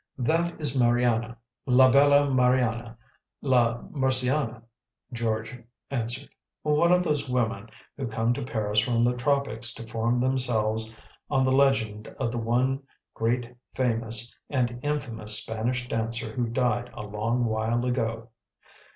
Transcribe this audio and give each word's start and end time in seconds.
"That 0.17 0.59
is 0.59 0.75
Mariana 0.75 1.37
'la 1.67 1.91
bella 1.91 2.33
Mariana 2.33 2.97
la 3.39 3.83
Mursiana,'" 3.91 4.63
George 5.13 5.55
answered;" 5.91 6.27
one 6.63 6.91
of 6.91 7.03
those 7.03 7.29
women 7.29 7.69
who 7.97 8.07
come 8.07 8.33
to 8.33 8.41
Paris 8.41 8.79
from 8.79 9.03
the 9.03 9.15
tropics 9.15 9.71
to 9.75 9.85
form 9.85 10.17
themselves 10.17 10.91
on 11.29 11.45
the 11.45 11.51
legend 11.51 12.07
of 12.19 12.31
the 12.31 12.39
one 12.39 12.81
great 13.13 13.55
famous 13.75 14.33
and 14.49 14.79
infamous 14.81 15.37
Spanish 15.37 15.87
dancer 15.87 16.31
who 16.31 16.47
died 16.47 16.89
a 16.95 17.03
long 17.03 17.45
while 17.45 17.85
ago. 17.85 18.29